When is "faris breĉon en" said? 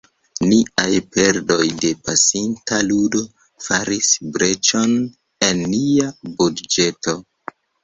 3.67-5.63